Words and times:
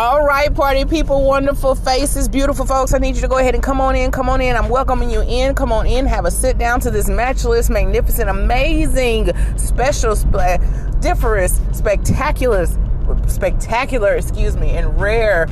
All 0.00 0.24
right, 0.24 0.52
party 0.54 0.86
people, 0.86 1.26
wonderful 1.26 1.74
faces, 1.74 2.26
beautiful 2.26 2.64
folks. 2.64 2.94
I 2.94 2.98
need 2.98 3.16
you 3.16 3.20
to 3.20 3.28
go 3.28 3.36
ahead 3.36 3.52
and 3.54 3.62
come 3.62 3.82
on 3.82 3.94
in. 3.94 4.10
Come 4.10 4.30
on 4.30 4.40
in. 4.40 4.56
I'm 4.56 4.70
welcoming 4.70 5.10
you 5.10 5.20
in. 5.20 5.54
Come 5.54 5.72
on 5.72 5.86
in. 5.86 6.06
Have 6.06 6.24
a 6.24 6.30
sit 6.30 6.56
down 6.56 6.80
to 6.80 6.90
this 6.90 7.10
matchless, 7.10 7.68
magnificent, 7.68 8.30
amazing, 8.30 9.30
special, 9.58 10.16
sp- 10.16 10.56
different, 11.00 11.50
spectacular, 11.76 12.64
spectacular, 13.26 14.14
excuse 14.14 14.56
me, 14.56 14.70
and 14.70 14.98
rare 14.98 15.46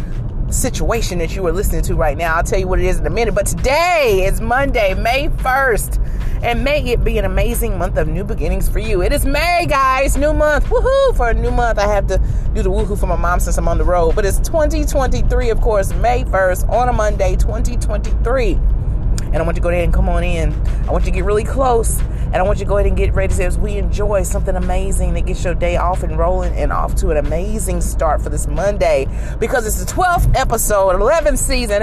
situation 0.48 1.18
that 1.18 1.36
you 1.36 1.46
are 1.46 1.52
listening 1.52 1.82
to 1.82 1.94
right 1.94 2.16
now. 2.16 2.36
I'll 2.36 2.42
tell 2.42 2.58
you 2.58 2.68
what 2.68 2.78
it 2.78 2.86
is 2.86 2.98
in 2.98 3.06
a 3.06 3.10
minute. 3.10 3.34
But 3.34 3.44
today 3.44 4.24
is 4.24 4.40
Monday, 4.40 4.94
May 4.94 5.28
1st. 5.28 6.02
And 6.42 6.62
may 6.62 6.80
it 6.92 7.02
be 7.02 7.18
an 7.18 7.24
amazing 7.24 7.78
month 7.78 7.96
of 7.96 8.06
new 8.06 8.22
beginnings 8.22 8.68
for 8.68 8.78
you. 8.78 9.02
It 9.02 9.12
is 9.12 9.26
May, 9.26 9.66
guys. 9.68 10.16
New 10.16 10.32
month. 10.32 10.66
Woohoo! 10.66 11.16
For 11.16 11.30
a 11.30 11.34
new 11.34 11.50
month, 11.50 11.78
I 11.78 11.86
have 11.92 12.06
to 12.08 12.18
do 12.54 12.62
the 12.62 12.70
woohoo 12.70 12.98
for 12.98 13.06
my 13.06 13.16
mom 13.16 13.40
since 13.40 13.58
I'm 13.58 13.66
on 13.66 13.76
the 13.76 13.84
road. 13.84 14.14
But 14.14 14.24
it's 14.24 14.38
2023, 14.38 15.50
of 15.50 15.60
course, 15.60 15.92
May 15.94 16.24
1st 16.24 16.68
on 16.68 16.88
a 16.88 16.92
Monday, 16.92 17.34
2023. 17.36 18.52
And 18.52 19.36
I 19.36 19.42
want 19.42 19.48
you 19.48 19.54
to 19.54 19.60
go 19.60 19.68
ahead 19.68 19.84
and 19.84 19.92
come 19.92 20.08
on 20.08 20.22
in. 20.22 20.52
I 20.86 20.92
want 20.92 21.04
you 21.04 21.10
to 21.10 21.16
get 21.16 21.24
really 21.24 21.44
close. 21.44 22.00
And 22.00 22.36
I 22.36 22.42
want 22.42 22.58
you 22.58 22.64
to 22.66 22.68
go 22.68 22.76
ahead 22.76 22.86
and 22.86 22.96
get 22.96 23.14
ready 23.14 23.34
to 23.34 23.44
as 23.44 23.58
we 23.58 23.76
enjoy 23.76 24.22
something 24.22 24.54
amazing 24.54 25.14
that 25.14 25.22
gets 25.22 25.44
your 25.44 25.54
day 25.54 25.76
off 25.76 26.02
and 26.02 26.16
rolling 26.16 26.54
and 26.54 26.72
off 26.72 26.94
to 26.96 27.10
an 27.10 27.16
amazing 27.16 27.80
start 27.80 28.22
for 28.22 28.28
this 28.28 28.46
Monday. 28.46 29.08
Because 29.40 29.66
it's 29.66 29.82
the 29.82 29.90
12th 29.90 30.36
episode, 30.36 30.94
11th 30.94 31.38
season 31.38 31.82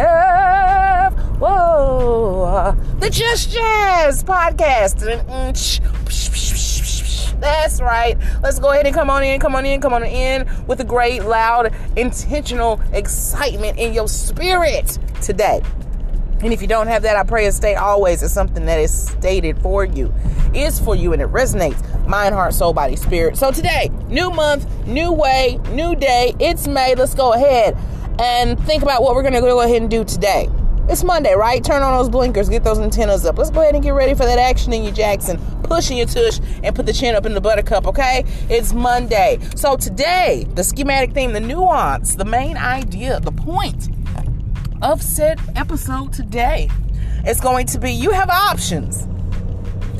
Whoa, 1.37 2.43
uh, 2.43 2.71
the 2.99 3.09
Just 3.09 3.51
Jazz 3.51 4.23
podcast. 4.23 5.03
Mm, 5.03 5.21
mm, 5.25 5.51
That's 7.41 7.81
right. 7.81 8.17
Let's 8.41 8.57
go 8.59 8.71
ahead 8.71 8.85
and 8.85 8.95
come 8.95 9.09
on 9.09 9.21
in, 9.21 9.41
come 9.41 9.53
on 9.53 9.65
in, 9.65 9.81
come 9.81 9.91
on 9.91 10.05
in 10.05 10.47
with 10.65 10.79
a 10.79 10.85
great, 10.85 11.25
loud, 11.25 11.75
intentional 11.97 12.79
excitement 12.93 13.77
in 13.77 13.93
your 13.93 14.07
spirit 14.07 14.97
today. 15.21 15.61
And 16.41 16.53
if 16.53 16.61
you 16.61 16.69
don't 16.69 16.87
have 16.87 17.03
that, 17.03 17.17
I 17.17 17.23
pray 17.23 17.47
it 17.47 17.51
stay 17.51 17.75
always. 17.75 18.23
It's 18.23 18.33
something 18.33 18.65
that 18.67 18.79
is 18.79 19.09
stated 19.09 19.59
for 19.59 19.83
you, 19.83 20.13
is 20.53 20.79
for 20.79 20.95
you, 20.95 21.11
and 21.11 21.21
it 21.21 21.27
resonates. 21.27 22.07
Mind, 22.07 22.33
heart, 22.33 22.53
soul, 22.53 22.71
body, 22.71 22.95
spirit. 22.95 23.35
So 23.35 23.51
today, 23.51 23.89
new 24.07 24.29
month, 24.29 24.87
new 24.87 25.11
way, 25.11 25.59
new 25.71 25.95
day. 25.95 26.33
It's 26.39 26.65
May. 26.65 26.95
Let's 26.95 27.13
go 27.13 27.33
ahead 27.33 27.75
and 28.19 28.57
think 28.65 28.83
about 28.83 29.03
what 29.03 29.15
we're 29.15 29.23
going 29.23 29.33
to 29.33 29.41
go 29.41 29.59
ahead 29.59 29.81
and 29.81 29.91
do 29.91 30.05
today. 30.05 30.47
It's 30.87 31.03
Monday, 31.03 31.33
right? 31.33 31.63
Turn 31.63 31.81
on 31.81 31.97
those 31.97 32.09
blinkers, 32.09 32.47
get 32.47 32.63
those 32.63 32.77
antennas 32.77 33.25
up. 33.25 33.39
Let's 33.39 33.49
go 33.49 33.61
ahead 33.61 33.73
and 33.73 33.83
get 33.83 33.95
ready 33.95 34.13
for 34.13 34.23
that 34.23 34.37
action 34.37 34.71
in 34.71 34.83
you, 34.83 34.91
Jackson. 34.91 35.39
Pushing 35.63 35.97
your 35.97 36.05
tush 36.05 36.39
and 36.63 36.75
put 36.75 36.85
the 36.85 36.93
chin 36.93 37.15
up 37.15 37.25
in 37.25 37.33
the 37.33 37.41
buttercup, 37.41 37.87
okay? 37.87 38.23
It's 38.49 38.71
Monday. 38.71 39.39
So 39.55 39.77
today, 39.77 40.45
the 40.53 40.63
schematic 40.63 41.13
theme, 41.13 41.33
the 41.33 41.39
nuance, 41.39 42.13
the 42.13 42.23
main 42.23 42.55
idea, 42.55 43.19
the 43.19 43.31
point 43.31 43.89
of 44.83 45.01
said 45.01 45.39
episode 45.55 46.13
today 46.13 46.69
is 47.25 47.41
going 47.41 47.65
to 47.65 47.79
be 47.79 47.91
you 47.91 48.11
have 48.11 48.29
options 48.29 49.07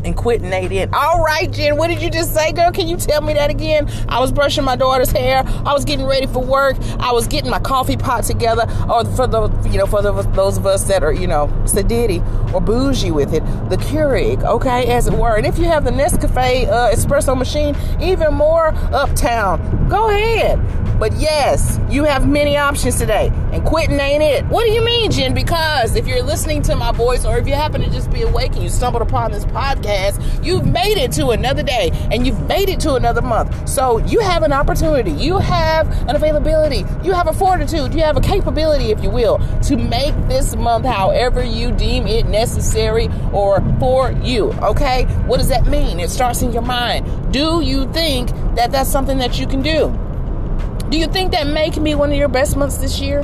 and 0.06 0.16
quitting 0.16 0.50
Nate 0.50 0.72
in. 0.72 0.94
All 0.94 1.22
right, 1.22 1.52
Jen, 1.52 1.78
what 1.78 1.88
did 1.88 2.02
you 2.02 2.09
just 2.09 2.34
say, 2.34 2.52
girl? 2.52 2.72
Can 2.72 2.88
you 2.88 2.98
tell 2.98 3.22
me 3.22 3.34
that 3.34 3.50
again? 3.50 3.89
I 4.08 4.20
was 4.20 4.31
brushing 4.31 4.64
my 4.64 4.75
daughter's 4.75 5.11
hair. 5.11 5.44
I 5.66 5.73
was 5.73 5.84
getting 5.84 6.06
ready 6.06 6.28
for 6.28 6.44
work. 6.44 6.78
I 7.00 7.11
was 7.11 7.28
getting 7.28 7.50
my 7.50 7.59
coffee 7.59 7.98
pot 7.98 8.23
together. 8.23 8.64
Or 8.89 9.03
for 9.03 9.28
the 9.28 9.50
you 9.70 9.77
know 9.77 9.88
for 9.88 10.02
the, 10.02 10.11
those 10.11 10.58
of 10.58 10.66
us 10.66 10.83
that 10.86 11.04
are 11.04 11.11
you 11.14 11.27
know 11.27 11.48
sediddy 11.66 12.23
or 12.54 12.61
bougie 12.61 13.11
with 13.11 13.33
it, 13.33 13.43
the 13.70 13.77
Keurig, 13.77 14.43
okay, 14.43 14.86
as 14.92 15.08
it 15.08 15.14
were. 15.14 15.36
And 15.36 15.45
if 15.45 15.58
you 15.58 15.66
have 15.66 15.83
the 15.83 15.92
Nescafe 15.92 16.67
uh, 16.67 16.92
espresso 16.93 17.37
machine, 17.37 17.76
even 17.99 18.33
more 18.33 18.67
uptown. 18.93 19.89
Go 19.89 20.10
ahead. 20.10 20.85
But 21.00 21.14
yes, 21.17 21.80
you 21.89 22.06
have 22.06 22.28
many 22.28 22.58
options 22.58 22.98
today, 22.98 23.30
and 23.52 23.66
quitting 23.66 24.00
ain't 24.00 24.23
it. 24.23 24.45
What 24.45 24.66
do 24.66 24.72
you 24.72 24.83
mean, 24.83 25.11
Jen? 25.11 25.33
Because 25.33 25.95
if 25.95 26.08
you're 26.08 26.23
listening 26.23 26.61
to 26.64 26.76
my 26.76 26.94
voice, 26.94 27.26
or 27.26 27.38
if 27.38 27.45
you 27.48 27.54
happen 27.54 27.82
to 27.82 27.89
just 27.89 28.10
be 28.11 28.22
awake 28.22 28.54
and 28.54 28.64
you 28.64 28.70
stumbled 28.70 29.02
upon 29.02 29.32
this 29.32 29.44
podcast, 29.45 30.44
you've 30.44 30.66
made 30.66 30.98
it 30.98 31.11
to 31.14 31.30
another 31.30 31.64
day, 31.64 31.92
and 32.11 32.26
you've 32.26 32.48
made 32.48 32.70
it 32.70 32.80
to 32.82 32.94
another 32.94 33.22
month. 33.22 33.67
So 33.67 33.98
you 33.98 34.22
have 34.22 34.44
an 34.44 34.54
opportunity, 34.54 35.11
you 35.11 35.38
have 35.38 35.89
an 36.08 36.16
availability, 36.16 36.86
you 37.04 37.11
have 37.11 37.28
a 37.28 37.34
fortitude, 37.34 37.94
you 37.94 38.02
have 38.02 38.16
a 38.16 38.22
capability, 38.22 38.92
if 38.92 39.04
you 39.04 39.10
will, 39.10 39.39
to 39.64 39.76
make 39.76 40.16
this 40.30 40.55
month 40.55 40.86
however 40.86 41.44
you 41.44 41.72
deem 41.73 42.08
it 42.08 42.26
necessary 42.28 43.10
or 43.34 43.61
for 43.80 44.11
you. 44.23 44.54
Okay? 44.61 45.04
What 45.26 45.38
does 45.38 45.50
that 45.50 45.67
mean? 45.67 46.00
It 46.00 46.10
starts 46.10 46.42
in 46.42 46.54
your 46.54 46.61
mind. 46.61 47.34
Do 47.34 47.61
you 47.61 47.92
think 47.92 48.30
that 48.55 48.72
that's 48.72 48.89
something 48.89 49.17
that 49.17 49.38
you 49.38 49.45
can 49.45 49.61
do? 49.61 49.94
Do 50.90 50.98
you 51.00 51.08
think 51.08 51.32
that 51.32 51.48
May 51.48 51.72
can 51.72 51.84
be 51.84 51.96
one 51.96 52.12
of 52.12 52.18
your 52.18 52.28
best 52.28 52.56
months 52.56 52.78
this 52.78 53.00
year? 53.00 53.23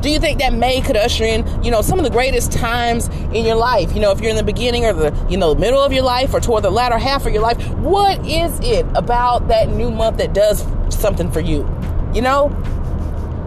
Do 0.00 0.08
you 0.08 0.18
think 0.18 0.40
that 0.40 0.52
May 0.52 0.80
could 0.80 0.96
usher 0.96 1.24
in, 1.24 1.46
you 1.62 1.70
know, 1.70 1.82
some 1.82 1.98
of 1.98 2.04
the 2.04 2.10
greatest 2.10 2.50
times 2.50 3.08
in 3.32 3.44
your 3.44 3.54
life? 3.54 3.92
You 3.92 4.00
know, 4.00 4.10
if 4.10 4.20
you're 4.20 4.30
in 4.30 4.36
the 4.36 4.42
beginning 4.42 4.84
or 4.84 4.92
the, 4.92 5.26
you 5.28 5.36
know, 5.36 5.54
middle 5.54 5.80
of 5.80 5.92
your 5.92 6.02
life 6.02 6.34
or 6.34 6.40
toward 6.40 6.64
the 6.64 6.70
latter 6.70 6.98
half 6.98 7.26
of 7.26 7.32
your 7.32 7.42
life, 7.42 7.62
what 7.78 8.26
is 8.26 8.58
it 8.60 8.86
about 8.94 9.48
that 9.48 9.68
new 9.68 9.90
month 9.90 10.16
that 10.16 10.32
does 10.32 10.66
something 10.88 11.30
for 11.30 11.40
you? 11.40 11.68
You 12.14 12.22
know, 12.22 12.48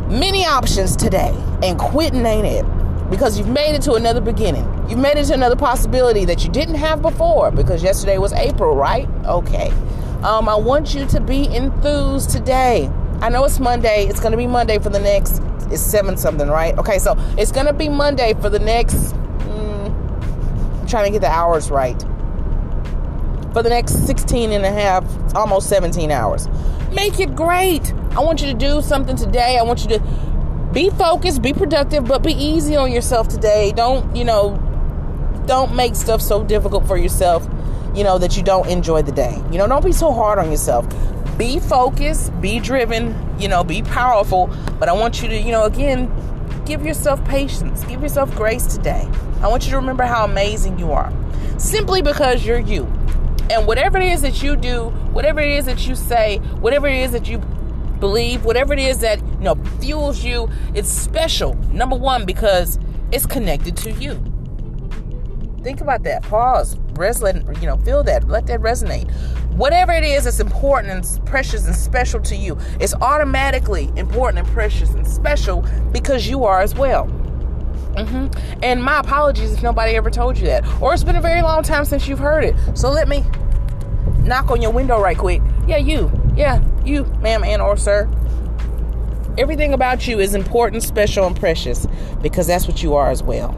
many 0.10 0.46
options 0.46 0.96
today, 0.96 1.36
and 1.62 1.78
quitting 1.78 2.26
ain't 2.26 2.46
it 2.46 2.66
because 3.10 3.38
you've 3.38 3.50
made 3.50 3.76
it 3.76 3.82
to 3.84 3.94
another 3.94 4.22
beginning. 4.22 4.64
You've 4.90 5.00
made 5.00 5.18
it 5.18 5.26
to 5.26 5.34
another 5.34 5.56
possibility 5.56 6.26
that 6.26 6.44
you 6.46 6.52
didn't 6.52 6.76
have 6.76 7.02
before 7.02 7.52
because 7.52 7.84
yesterday 7.84 8.18
was 8.18 8.32
April, 8.34 8.76
right? 8.76 9.08
Okay. 9.26 9.72
Um, 10.24 10.48
I 10.48 10.56
want 10.56 10.96
you 10.96 11.06
to 11.08 11.20
be 11.20 11.48
enthused 11.54 12.30
today. 12.30 12.90
I 13.22 13.30
know 13.30 13.46
it's 13.46 13.60
Monday. 13.60 14.06
It's 14.08 14.20
going 14.20 14.32
to 14.32 14.38
be 14.38 14.48
Monday 14.48 14.78
for 14.78 14.90
the 14.90 15.00
next, 15.00 15.42
it's 15.72 15.82
seven 15.82 16.18
something, 16.18 16.48
right? 16.48 16.78
Okay, 16.78 17.00
so 17.00 17.16
it's 17.38 17.52
going 17.52 17.66
to 17.66 17.74
be 17.74 17.90
Monday 17.90 18.34
for 18.36 18.50
the 18.50 18.60
next, 18.60 18.96
mm, 19.14 20.80
I'm 20.82 20.88
trying 20.88 21.06
to 21.06 21.12
get 21.12 21.22
the 21.22 21.32
hours 21.32 21.72
right. 21.72 22.00
For 23.54 23.64
the 23.64 23.70
next 23.70 24.06
16 24.06 24.52
and 24.52 24.66
a 24.66 24.72
half, 24.72 25.06
almost 25.34 25.70
17 25.70 26.12
hours. 26.12 26.50
Make 26.92 27.20
it 27.20 27.36
great. 27.36 27.94
I 28.12 28.20
want 28.20 28.42
you 28.42 28.48
to 28.48 28.54
do 28.54 28.82
something 28.82 29.16
today. 29.16 29.58
I 29.58 29.64
want 29.64 29.84
you 29.84 29.98
to 29.98 30.70
be 30.74 30.90
focused, 30.90 31.42
be 31.42 31.54
productive, 31.54 32.06
but 32.06 32.22
be 32.22 32.34
easy 32.34 32.76
on 32.76 32.92
yourself 32.92 33.30
today. 33.30 33.72
Don't, 33.76 34.14
you 34.16 34.26
know, 34.26 34.62
don't 35.46 35.74
make 35.74 35.96
stuff 35.96 36.22
so 36.22 36.44
difficult 36.44 36.86
for 36.86 36.98
yourself, 36.98 37.48
you 37.96 38.04
know, 38.04 38.18
that 38.18 38.36
you 38.36 38.44
don't 38.44 38.68
enjoy 38.68 39.02
the 39.02 39.14
day. 39.14 39.42
You 39.52 39.58
know, 39.58 39.68
don't 39.68 39.86
be 39.86 39.94
so 39.94 40.12
hard 40.12 40.38
on 40.38 40.52
yourself 40.52 40.86
be 41.38 41.60
focused, 41.60 42.40
be 42.42 42.60
driven, 42.60 43.16
you 43.40 43.48
know, 43.48 43.64
be 43.64 43.82
powerful. 43.82 44.48
But 44.80 44.90
I 44.90 44.94
want 44.94 45.22
you 45.22 45.28
to, 45.30 45.38
you 45.38 45.52
know, 45.52 45.64
again, 45.64 46.12
give 46.66 46.86
yourself 46.86 47.24
patience, 47.26 47.84
give 47.86 48.02
yourself 48.02 48.34
grace 48.36 48.66
today. 48.66 49.08
I 49.42 49.48
want 49.48 49.66
you 49.66 49.72
to 49.72 49.78
remember 49.78 50.04
how 50.04 50.26
amazing 50.26 50.80
you 50.80 50.92
are 50.92 51.12
simply 51.58 52.02
because 52.02 52.46
you're 52.46 52.60
you. 52.60 52.86
And 53.50 53.68
whatever 53.68 53.98
it 53.98 54.12
is 54.12 54.22
that 54.22 54.42
you 54.42 54.56
do, 54.56 54.90
whatever 55.12 55.40
it 55.40 55.52
is 55.52 55.66
that 55.66 55.88
you 55.88 55.96
say, 55.96 56.38
whatever 56.60 56.88
it 56.88 56.98
is 57.02 57.12
that 57.12 57.28
you 57.30 57.38
believe, 58.00 58.44
whatever 58.44 58.74
it 58.74 58.80
is 58.80 59.00
that, 59.00 59.20
you 59.20 59.40
know, 59.42 59.56
fuels 59.80 60.24
you, 60.24 60.50
it's 60.74 60.90
special. 60.90 61.54
Number 61.72 61.96
one, 61.96 62.26
because 62.26 62.80
it's 63.12 63.26
connected 63.26 63.78
to 63.78 63.92
you. 63.92 64.14
Think 65.64 65.82
about 65.82 66.04
that. 66.04 66.24
Pause. 66.24 66.78
Resonate, 66.96 67.62
you 67.62 67.68
know, 67.68 67.78
feel 67.78 68.04
that. 68.04 68.28
Let 68.28 68.48
that 68.48 68.60
resonate. 68.60 69.12
Whatever 69.54 69.94
it 69.94 70.04
is 70.04 70.26
that's 70.26 70.40
important 70.40 70.92
and 70.92 71.26
precious 71.26 71.66
and 71.66 71.76
special 71.76 72.20
to 72.22 72.36
you, 72.36 72.58
it's 72.80 72.94
automatically 72.96 73.92
important 73.96 74.40
and 74.40 74.48
precious 74.48 74.90
and 74.92 75.08
special 75.08 75.62
because 75.92 76.28
you 76.28 76.44
are 76.44 76.62
as 76.62 76.76
well. 76.76 77.08
Mm-hmm. 77.96 78.60
And 78.64 78.84
my 78.84 79.00
apologies 79.00 79.54
if 79.54 79.64
nobody 79.64 79.96
ever 79.96 80.10
told 80.10 80.38
you 80.38 80.46
that. 80.48 80.66
Or 80.82 80.94
it's 80.94 81.04
been 81.04 81.16
a 81.16 81.22
very 81.22 81.42
long 81.42 81.64
time 81.64 81.86
since 81.86 82.08
you've 82.08 82.20
heard 82.20 82.44
it. 82.44 82.56
So 82.74 82.90
let 82.90 83.08
me 83.08 83.24
knock 84.24 84.52
on 84.52 84.62
your 84.62 84.72
window 84.72 85.00
right 85.00 85.18
quick. 85.18 85.42
Yeah, 85.68 85.78
you. 85.78 86.12
Yeah, 86.36 86.64
you, 86.84 87.06
ma'am 87.22 87.44
and 87.44 87.62
or 87.62 87.78
sir. 87.78 88.10
Everything 89.38 89.74
about 89.74 90.08
you 90.08 90.20
is 90.20 90.34
important, 90.34 90.84
special, 90.84 91.26
and 91.26 91.36
precious 91.36 91.88
because 92.22 92.48
that's 92.48 92.68
what 92.68 92.82
you 92.82 92.94
are 92.96 93.10
as 93.10 93.22
well. 93.22 93.54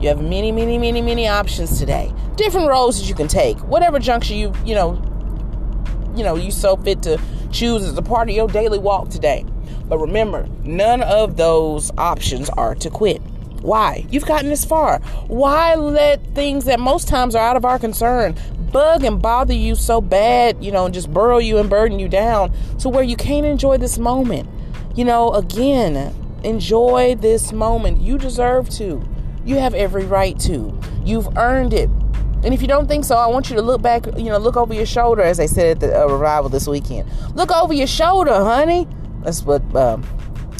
You 0.00 0.08
have 0.08 0.22
many, 0.22 0.52
many, 0.52 0.78
many, 0.78 1.02
many 1.02 1.26
options 1.26 1.78
today 1.78 2.12
different 2.36 2.68
roads 2.68 3.00
that 3.00 3.08
you 3.08 3.14
can 3.14 3.28
take. 3.28 3.58
Whatever 3.64 3.98
juncture 3.98 4.34
you, 4.34 4.52
you 4.64 4.74
know, 4.74 4.94
you 6.14 6.22
know, 6.24 6.36
you 6.36 6.50
so 6.50 6.76
fit 6.76 7.02
to 7.02 7.20
choose 7.50 7.82
as 7.82 7.98
a 7.98 8.02
part 8.02 8.30
of 8.30 8.34
your 8.34 8.48
daily 8.48 8.78
walk 8.78 9.10
today. 9.10 9.44
But 9.86 9.98
remember, 9.98 10.46
none 10.62 11.02
of 11.02 11.36
those 11.36 11.90
options 11.98 12.48
are 12.50 12.74
to 12.76 12.90
quit. 12.90 13.20
Why? 13.60 14.06
You've 14.10 14.26
gotten 14.26 14.48
this 14.48 14.64
far. 14.64 15.00
Why 15.26 15.74
let 15.74 16.24
things 16.34 16.64
that 16.66 16.78
most 16.78 17.08
times 17.08 17.34
are 17.34 17.44
out 17.44 17.56
of 17.56 17.64
our 17.64 17.78
concern 17.78 18.36
bug 18.72 19.02
and 19.02 19.20
bother 19.20 19.54
you 19.54 19.74
so 19.74 20.00
bad, 20.00 20.62
you 20.62 20.70
know, 20.70 20.84
and 20.84 20.92
just 20.92 21.10
burrow 21.10 21.38
you 21.38 21.56
and 21.56 21.70
burden 21.70 21.98
you 21.98 22.06
down 22.06 22.52
to 22.78 22.88
where 22.88 23.02
you 23.02 23.16
can't 23.16 23.46
enjoy 23.46 23.78
this 23.78 23.98
moment? 23.98 24.48
You 24.94 25.04
know, 25.04 25.32
again, 25.32 26.14
enjoy 26.44 27.16
this 27.16 27.52
moment. 27.52 28.00
You 28.00 28.18
deserve 28.18 28.68
to. 28.70 29.02
You 29.48 29.58
have 29.60 29.72
every 29.72 30.04
right 30.04 30.38
to. 30.40 30.78
You've 31.06 31.34
earned 31.38 31.72
it. 31.72 31.88
And 32.44 32.52
if 32.52 32.60
you 32.60 32.68
don't 32.68 32.86
think 32.86 33.06
so, 33.06 33.16
I 33.16 33.28
want 33.28 33.48
you 33.48 33.56
to 33.56 33.62
look 33.62 33.80
back, 33.80 34.04
you 34.18 34.24
know, 34.24 34.36
look 34.36 34.58
over 34.58 34.74
your 34.74 34.84
shoulder, 34.84 35.22
as 35.22 35.38
they 35.38 35.46
said 35.46 35.78
at 35.78 35.80
the 35.80 36.02
uh, 36.02 36.06
revival 36.06 36.50
this 36.50 36.68
weekend. 36.68 37.10
Look 37.34 37.50
over 37.50 37.72
your 37.72 37.86
shoulder, 37.86 38.34
honey. 38.34 38.86
That's 39.24 39.42
what 39.42 39.62
um, 39.74 40.04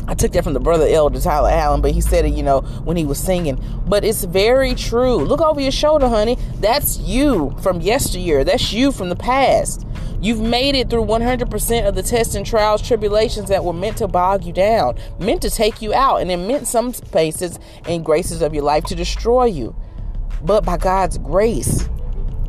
I 0.06 0.14
took 0.14 0.32
that 0.32 0.42
from 0.42 0.54
the 0.54 0.60
brother 0.60 0.86
elder 0.88 1.20
Tyler 1.20 1.50
Allen, 1.50 1.82
but 1.82 1.90
he 1.90 2.00
said 2.00 2.24
it, 2.24 2.32
you 2.32 2.42
know, 2.42 2.62
when 2.84 2.96
he 2.96 3.04
was 3.04 3.18
singing. 3.18 3.62
But 3.86 4.04
it's 4.04 4.24
very 4.24 4.74
true. 4.74 5.16
Look 5.16 5.42
over 5.42 5.60
your 5.60 5.70
shoulder, 5.70 6.08
honey. 6.08 6.38
That's 6.60 6.96
you 6.98 7.54
from 7.62 7.82
yesteryear. 7.82 8.42
That's 8.42 8.72
you 8.72 8.90
from 8.90 9.10
the 9.10 9.16
past. 9.16 9.86
You've 10.20 10.40
made 10.40 10.74
it 10.74 10.90
through 10.90 11.04
100% 11.04 11.88
of 11.88 11.94
the 11.94 12.02
tests 12.02 12.34
and 12.34 12.44
trials, 12.44 12.82
tribulations 12.82 13.48
that 13.48 13.64
were 13.64 13.72
meant 13.72 13.98
to 13.98 14.08
bog 14.08 14.44
you 14.44 14.52
down, 14.52 14.98
meant 15.18 15.42
to 15.42 15.50
take 15.50 15.80
you 15.80 15.94
out, 15.94 16.20
and 16.20 16.30
it 16.30 16.38
meant 16.38 16.66
some 16.66 16.92
spaces 16.92 17.58
and 17.86 18.04
graces 18.04 18.42
of 18.42 18.52
your 18.52 18.64
life 18.64 18.84
to 18.84 18.94
destroy 18.94 19.44
you. 19.44 19.76
But 20.42 20.64
by 20.64 20.76
God's 20.76 21.18
grace, 21.18 21.88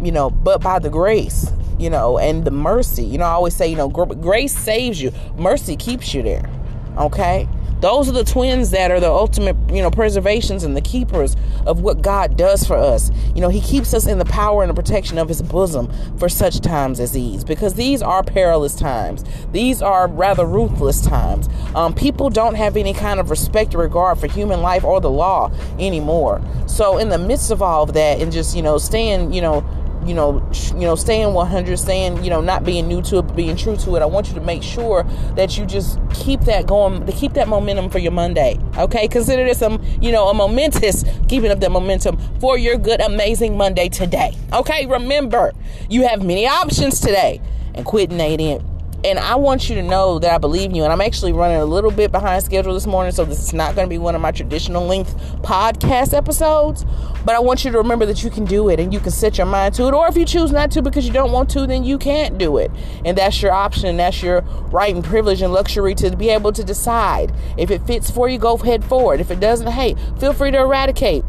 you 0.02 0.12
know, 0.12 0.30
but 0.30 0.62
by 0.62 0.80
the 0.80 0.90
grace, 0.90 1.52
you 1.78 1.90
know, 1.90 2.18
and 2.18 2.44
the 2.44 2.52
mercy. 2.52 3.04
You 3.04 3.20
know, 3.20 3.26
I 3.26 3.32
always 3.32 3.56
say, 3.56 3.68
you 3.68 3.76
know, 3.76 3.88
grace 3.88 4.58
saves 4.58 5.02
you, 5.02 5.12
mercy 5.38 5.76
keeps 5.76 6.14
you 6.14 6.24
there. 6.24 6.50
Okay? 6.98 7.48
Those 7.80 8.10
are 8.10 8.14
the 8.14 8.24
twins 8.24 8.72
that 8.72 8.92
are 8.92 9.00
the 9.00 9.10
ultimate, 9.10 9.56
you 9.70 9.82
know, 9.82 9.90
preservations 9.90 10.64
and 10.64 10.76
the 10.76 10.82
keepers 10.82 11.36
of 11.66 11.82
what 11.82 12.02
God 12.02 12.36
does 12.36 12.66
for 12.66 12.76
us. 12.76 13.12
You 13.34 13.42
know, 13.42 13.50
He 13.50 13.62
keeps 13.62 13.94
us 13.94 14.08
in 14.08 14.20
the 14.20 14.26
power 14.26 14.64
and 14.64 14.70
the 14.70 14.74
protection 14.74 15.18
of 15.18 15.30
His 15.30 15.42
bosom 15.42 15.92
for 16.18 16.28
such 16.28 16.60
times 16.60 17.00
as 17.00 17.12
these, 17.12 17.44
because 17.44 17.76
these 17.76 18.02
are 18.02 18.24
perilous 18.24 18.76
times. 18.76 19.24
These 19.52 19.82
are 19.82 20.08
rather 20.08 20.46
ruthless 20.46 21.02
times. 21.02 21.48
Um, 21.76 21.94
people 21.94 22.30
don't 22.30 22.56
have 22.56 22.76
any 22.76 22.94
kind 22.94 23.20
of 23.20 23.30
respect 23.30 23.74
or 23.76 23.80
regard 23.80 24.20
for 24.20 24.28
human 24.28 24.62
life 24.62 24.84
or 24.84 25.00
the 25.00 25.10
law 25.10 25.52
anymore. 25.80 26.42
So, 26.68 26.98
in 26.98 27.10
the 27.10 27.18
midst 27.18 27.52
of 27.52 27.62
all 27.62 27.84
of 27.84 27.94
that, 27.94 28.22
and 28.22 28.32
just, 28.32 28.56
you 28.56 28.62
know, 28.62 28.78
staying, 28.78 29.34
you 29.34 29.42
know, 29.42 29.64
you 30.06 30.14
know, 30.14 30.46
you 30.74 30.82
know, 30.82 30.96
staying 30.96 31.34
100, 31.34 31.78
staying, 31.78 32.24
you 32.24 32.30
know, 32.30 32.42
not 32.42 32.64
being 32.64 32.88
new 32.88 33.02
to 33.04 33.20
it, 33.20 33.36
being 33.36 33.56
true 33.56 33.76
to 33.78 33.96
it. 33.96 34.02
I 34.02 34.06
want 34.06 34.28
you 34.28 34.34
to 34.36 34.42
make 34.42 34.64
sure 34.64 35.04
that 35.36 35.58
you 35.58 35.66
just 35.66 36.00
keep 36.14 36.42
that 36.42 36.68
going, 36.68 37.06
to 37.06 37.12
keep 37.12 37.34
that 37.34 37.48
momentum 37.48 37.90
for 37.90 38.00
your 38.00 38.12
Monday. 38.12 38.60
Okay, 38.78 39.08
consider 39.08 39.44
this 39.44 39.62
a, 39.62 39.80
you 40.02 40.12
know, 40.12 40.28
a 40.28 40.34
momentous 40.34 41.04
keeping 41.28 41.52
up 41.52 41.60
that 41.60 41.72
momentum 41.72 42.18
for 42.40 42.58
your 42.58 42.78
good, 42.78 43.02
amazing 43.02 43.58
Monday 43.58 43.90
today. 43.90 44.36
Okay, 44.54 44.86
remember, 44.86 45.54
you 45.90 46.08
have 46.08 46.24
many 46.24 46.48
options 46.48 47.00
today, 47.00 47.42
and 47.76 47.86
quitting 47.86 48.20
ain't 48.20 48.42
it. 48.42 48.62
And 49.06 49.18
I 49.18 49.36
want 49.36 49.70
you 49.70 49.76
to 49.76 49.82
know 49.82 50.20
that 50.20 50.34
I 50.34 50.38
believe 50.38 50.72
in 50.72 50.76
you. 50.76 50.84
And 50.84 50.92
I'm 50.92 51.00
actually 51.00 51.32
running 51.32 51.58
a 51.58 51.66
little 51.66 51.92
bit 51.92 52.12
behind 52.12 52.44
schedule 52.44 52.74
this 52.74 52.86
morning, 52.86 53.14
so 53.14 53.24
this 53.24 53.40
is 53.40 53.54
not 53.54 53.74
going 53.74 53.86
to 53.86 53.90
be 53.90 53.98
one 53.98 54.14
of 54.14 54.22
my 54.22 54.32
traditional 54.32 54.86
length 54.86 55.16
podcast 55.42 56.14
episodes. 56.14 56.86
But 57.24 57.36
I 57.36 57.40
want 57.40 57.64
you 57.64 57.72
to 57.72 57.78
remember 57.78 58.06
that 58.08 58.24
you 58.24 58.30
can 58.30 58.44
do 58.44 58.68
it 58.68 58.80
and 58.80 58.94
you 58.94 59.00
can 59.00 59.12
set 59.12 59.38
your 59.38 59.48
mind 59.48 59.76
to 59.76 59.88
it. 59.88 59.94
Or 59.94 60.08
if 60.08 60.18
you 60.18 60.26
choose 60.26 60.52
not 60.52 60.72
to 60.72 60.82
because 60.82 61.08
you 61.08 61.14
don't 61.14 61.32
want 61.32 61.50
to, 61.52 61.66
then 61.66 61.86
you 61.86 61.98
can't 61.98 62.38
do 62.38 62.58
it. 62.58 62.72
And 63.06 63.18
that's 63.18 63.42
your 63.42 63.54
option. 63.54 63.88
And 63.88 64.00
that's 64.00 64.22
your 64.22 64.42
right 64.72 64.94
and 64.94 65.04
privilege 65.04 65.42
and 65.42 65.54
luxury 65.54 65.96
to 65.96 66.16
be 66.18 66.30
able 66.30 66.52
to 66.52 66.64
decide. 66.64 67.34
If 67.58 67.72
it 67.72 67.86
fits 67.88 68.12
for 68.12 68.28
you, 68.28 68.38
go 68.38 68.58
head 68.58 68.84
forward. 68.84 69.22
If 69.22 69.32
it 69.32 69.40
doesn't, 69.40 69.68
hey, 69.68 69.96
feel 70.20 70.34
free 70.34 70.52
to 70.52 70.60
eradicate. 70.60 71.24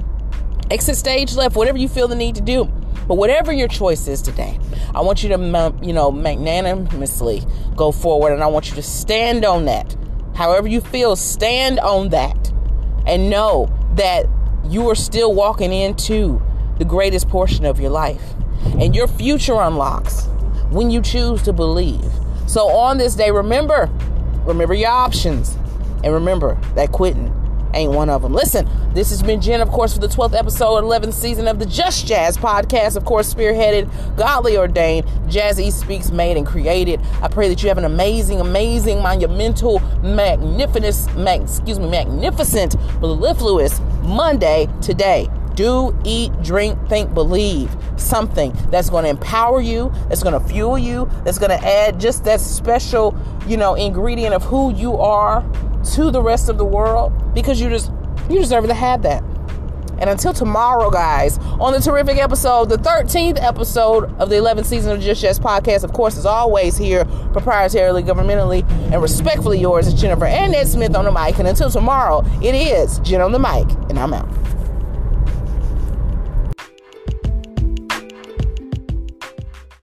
Exit 0.72 0.96
stage 0.96 1.34
left, 1.34 1.54
whatever 1.54 1.78
you 1.78 1.88
feel 1.88 2.08
the 2.08 2.16
need 2.16 2.34
to 2.34 2.40
do. 2.40 2.70
But 3.10 3.16
whatever 3.16 3.52
your 3.52 3.66
choice 3.66 4.06
is 4.06 4.22
today, 4.22 4.56
I 4.94 5.00
want 5.00 5.24
you 5.24 5.30
to, 5.30 5.74
you 5.82 5.92
know, 5.92 6.12
magnanimously 6.12 7.42
go 7.74 7.90
forward 7.90 8.32
and 8.32 8.40
I 8.40 8.46
want 8.46 8.68
you 8.68 8.76
to 8.76 8.84
stand 8.84 9.44
on 9.44 9.64
that. 9.64 9.96
However 10.36 10.68
you 10.68 10.80
feel, 10.80 11.16
stand 11.16 11.80
on 11.80 12.10
that 12.10 12.52
and 13.08 13.28
know 13.28 13.68
that 13.96 14.26
you 14.68 14.88
are 14.90 14.94
still 14.94 15.34
walking 15.34 15.72
into 15.72 16.40
the 16.78 16.84
greatest 16.84 17.28
portion 17.28 17.64
of 17.64 17.80
your 17.80 17.90
life. 17.90 18.22
And 18.78 18.94
your 18.94 19.08
future 19.08 19.60
unlocks 19.60 20.26
when 20.70 20.92
you 20.92 21.02
choose 21.02 21.42
to 21.42 21.52
believe. 21.52 22.12
So 22.46 22.68
on 22.68 22.98
this 22.98 23.16
day, 23.16 23.32
remember, 23.32 23.90
remember 24.44 24.74
your 24.74 24.90
options. 24.90 25.56
And 26.04 26.14
remember 26.14 26.60
that 26.76 26.92
quitting 26.92 27.34
ain't 27.74 27.92
one 27.92 28.08
of 28.08 28.22
them. 28.22 28.32
Listen, 28.32 28.68
this 28.94 29.10
has 29.10 29.22
been 29.22 29.40
Jen, 29.40 29.60
of 29.60 29.68
course, 29.68 29.94
for 29.94 30.00
the 30.00 30.08
12th 30.08 30.38
episode, 30.38 30.84
11th 30.84 31.14
season 31.14 31.46
of 31.48 31.58
the 31.58 31.66
Just 31.66 32.06
Jazz 32.06 32.36
podcast, 32.36 32.96
of 32.96 33.04
course, 33.04 33.32
spearheaded, 33.32 33.90
godly 34.16 34.56
ordained, 34.56 35.06
Jazz 35.28 35.50
Jazzy 35.50 35.72
Speaks, 35.72 36.10
made 36.10 36.36
and 36.36 36.46
created. 36.46 37.00
I 37.22 37.28
pray 37.28 37.48
that 37.48 37.62
you 37.62 37.68
have 37.68 37.78
an 37.78 37.84
amazing, 37.84 38.40
amazing, 38.40 39.02
monumental, 39.02 39.80
magnificent, 40.02 41.16
mag, 41.16 41.42
excuse 41.42 41.78
me, 41.78 41.88
magnificent, 41.88 42.76
mellifluous 43.00 43.80
Monday 44.02 44.68
today. 44.80 45.28
Do, 45.54 45.96
eat, 46.04 46.32
drink, 46.42 46.78
think, 46.88 47.12
believe 47.12 47.74
something 47.96 48.52
that's 48.70 48.88
going 48.88 49.04
to 49.04 49.10
empower 49.10 49.60
you, 49.60 49.92
that's 50.08 50.22
going 50.22 50.40
to 50.40 50.48
fuel 50.48 50.78
you, 50.78 51.10
that's 51.24 51.38
going 51.38 51.50
to 51.50 51.66
add 51.66 51.98
just 51.98 52.24
that 52.24 52.40
special, 52.40 53.16
you 53.46 53.56
know, 53.56 53.74
ingredient 53.74 54.34
of 54.34 54.42
who 54.44 54.72
you 54.74 54.96
are 54.96 55.44
to 55.94 56.10
the 56.10 56.22
rest 56.22 56.48
of 56.48 56.58
the 56.58 56.64
world 56.64 57.12
because 57.34 57.60
you 57.60 57.68
just 57.68 57.90
you 58.28 58.38
deserve 58.38 58.66
to 58.66 58.74
have 58.74 59.02
that. 59.02 59.22
And 60.00 60.08
until 60.08 60.32
tomorrow, 60.32 60.88
guys, 60.90 61.36
on 61.38 61.74
the 61.74 61.80
terrific 61.80 62.16
episode, 62.16 62.70
the 62.70 62.78
13th 62.78 63.42
episode 63.42 64.04
of 64.18 64.30
the 64.30 64.36
11th 64.36 64.64
season 64.64 64.92
of 64.92 65.00
Just 65.00 65.22
Yes 65.22 65.38
podcast, 65.38 65.84
of 65.84 65.92
course, 65.92 66.16
is 66.16 66.24
always 66.24 66.78
here, 66.78 67.04
proprietarily, 67.04 68.02
governmentally, 68.02 68.68
and 68.90 69.02
respectfully 69.02 69.60
yours, 69.60 69.86
is 69.86 69.94
Jennifer 69.94 70.24
and 70.24 70.52
Ned 70.52 70.66
Smith 70.68 70.96
on 70.96 71.04
the 71.04 71.12
mic. 71.12 71.38
And 71.38 71.46
until 71.46 71.70
tomorrow, 71.70 72.24
it 72.42 72.54
is 72.54 72.98
Jen 73.00 73.20
on 73.20 73.32
the 73.32 73.38
mic, 73.38 73.68
and 73.90 73.98
I'm 73.98 74.14
out. 74.14 74.28